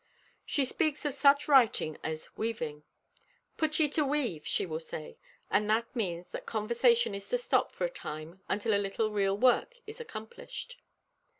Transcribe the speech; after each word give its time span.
She 0.47 0.65
speaks 0.65 1.05
of 1.05 1.13
such 1.13 1.47
writing 1.47 1.95
as 2.03 2.35
"weaving." 2.35 2.81
"Put 3.55 3.79
ye 3.79 3.87
to 3.89 4.03
weave," 4.03 4.47
she 4.47 4.65
will 4.65 4.79
say, 4.79 5.19
and 5.51 5.69
that 5.69 5.95
means 5.95 6.31
that 6.31 6.47
conversation 6.47 7.13
is 7.13 7.29
to 7.29 7.37
stop 7.37 7.71
for 7.71 7.85
a 7.85 7.89
time 7.91 8.41
until 8.49 8.73
a 8.73 8.81
little 8.81 9.11
real 9.11 9.37
work 9.37 9.75
is 9.85 10.01
accomplished. 10.01 10.81